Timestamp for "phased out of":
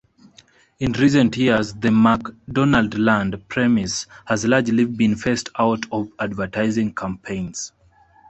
5.15-6.07